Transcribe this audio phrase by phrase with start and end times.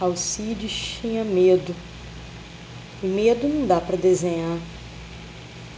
[0.00, 1.76] Alcides tinha medo.
[3.02, 4.56] E medo não dá para desenhar.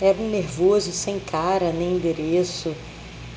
[0.01, 2.73] Era um nervoso sem cara nem endereço,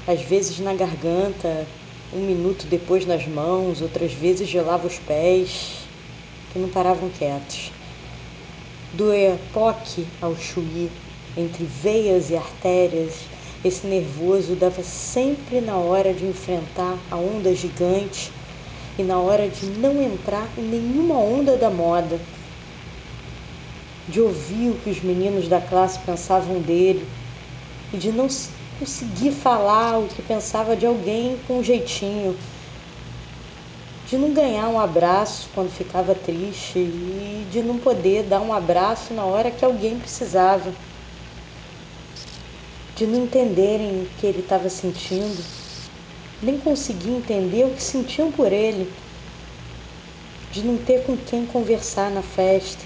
[0.07, 1.65] às vezes na garganta,
[2.13, 5.87] um minuto depois nas mãos, outras vezes gelava os pés,
[6.53, 7.71] que não paravam quietos.
[8.93, 10.91] Do epoque ao chuí,
[11.35, 13.21] entre veias e artérias,
[13.63, 18.31] esse nervoso dava sempre na hora de enfrentar a onda gigante
[18.97, 22.19] e na hora de não entrar em nenhuma onda da moda,
[24.07, 27.11] de ouvir o que os meninos da classe pensavam dele
[27.91, 28.27] e de não
[28.79, 32.37] conseguir falar o que pensava de alguém com um jeitinho,
[34.05, 39.13] de não ganhar um abraço quando ficava triste e de não poder dar um abraço
[39.13, 40.75] na hora que alguém precisava,
[42.95, 45.43] de não entenderem o que ele estava sentindo
[46.41, 48.91] nem conseguia entender o que sentiam por ele,
[50.51, 52.83] de não ter com quem conversar na festa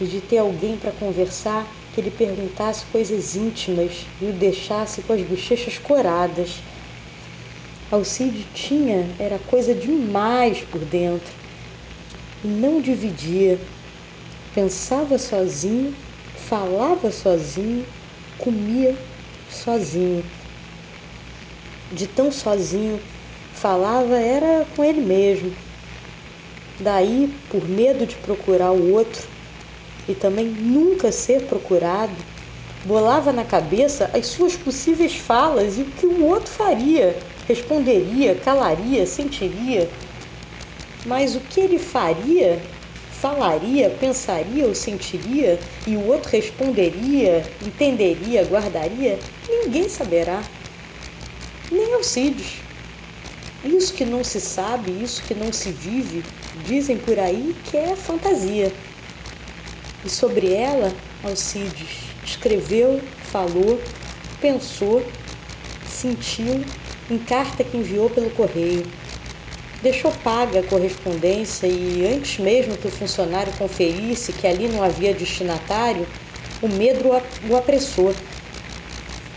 [0.00, 5.12] e de ter alguém para conversar que ele perguntasse coisas íntimas e o deixasse com
[5.12, 6.62] as bochechas coradas.
[7.90, 11.32] Alcide tinha era coisa demais por dentro
[12.44, 13.58] e não dividia.
[14.54, 15.94] Pensava sozinho,
[16.48, 17.84] falava sozinho,
[18.38, 18.96] comia
[19.50, 20.24] sozinho
[21.92, 23.00] de tão sozinho,
[23.54, 25.52] falava era com ele mesmo.
[26.78, 29.22] Daí, por medo de procurar o outro
[30.08, 32.14] e também nunca ser procurado,
[32.84, 37.16] bolava na cabeça as suas possíveis falas e o que o outro faria,
[37.46, 39.88] responderia, calaria, sentiria.
[41.04, 42.60] Mas o que ele faria,
[43.20, 50.42] falaria, pensaria ou sentiria e o outro responderia, entenderia, guardaria, ninguém saberá
[51.70, 52.62] nem Alcides.
[53.64, 56.24] Isso que não se sabe, isso que não se vive,
[56.66, 58.72] dizem por aí que é fantasia.
[60.04, 63.00] E sobre ela, Alcides escreveu,
[63.30, 63.78] falou,
[64.40, 65.02] pensou,
[65.86, 66.64] sentiu
[67.10, 68.84] em carta que enviou pelo correio.
[69.82, 75.12] Deixou paga a correspondência e, antes mesmo que o funcionário conferisse que ali não havia
[75.12, 76.06] destinatário,
[76.62, 77.08] o medo
[77.48, 78.14] o apressou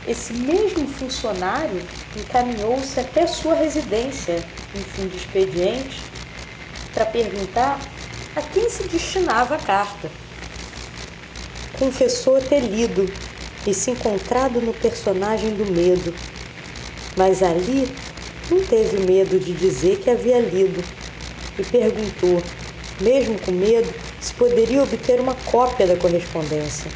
[0.05, 1.81] esse mesmo funcionário
[2.15, 4.43] encaminhou-se até sua residência
[4.75, 6.03] em fim de expediente
[6.93, 7.79] para perguntar
[8.35, 10.11] a quem se destinava a carta.
[11.71, 13.07] Confessou ter lido
[13.65, 16.13] e se encontrado no personagem do medo,
[17.15, 17.87] mas ali
[18.49, 20.83] não teve medo de dizer que havia lido
[21.57, 22.43] e perguntou,
[22.99, 26.91] mesmo com medo, se poderia obter uma cópia da correspondência.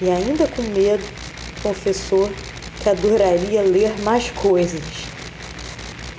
[0.00, 1.08] E ainda com medo,
[1.58, 2.38] confessou
[2.78, 5.12] que adoraria ler mais coisas.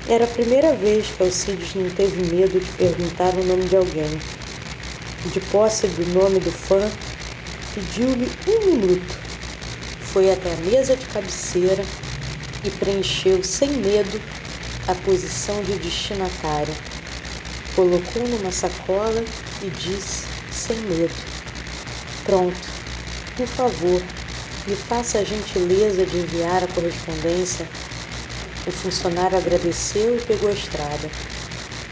[0.05, 4.27] Era a primeira vez que Alcides não teve medo de perguntar o nome de alguém.
[5.23, 6.99] De posse do nome do fã,
[7.71, 9.25] pediu-lhe um minuto.
[9.97, 11.93] Foi até a mesa de cabeceira
[12.63, 14.23] e preencheu sem medo
[14.87, 16.79] a posição de destinatário.
[17.71, 21.23] Colocou numa sacola e disse, sem medo:
[22.23, 22.79] Pronto,
[23.33, 24.18] por favor,
[24.65, 27.67] me faça a gentileza de enviar a correspondência.
[28.65, 31.11] O funcionário agradeceu e pegou a estrada.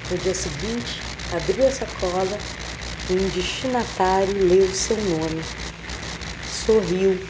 [0.10, 1.02] No dia seguinte,
[1.32, 2.40] abriu a sacola
[3.10, 5.44] e um destinatário leu seu nome.
[6.46, 7.28] Sorriu,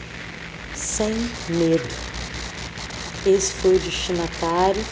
[0.72, 1.94] sem medo.
[3.24, 4.86] Esse foi o destinatário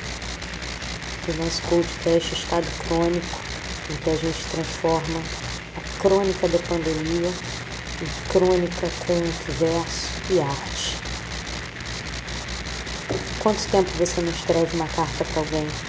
[1.25, 3.45] do nosso podcast Estado Crônico,
[3.89, 5.28] em que a gente transforma
[5.75, 7.37] a crônica da pandemia
[8.01, 11.07] em crônica com verso e arte.
[13.39, 15.81] Quanto tempo você não escreve uma carta para alguém?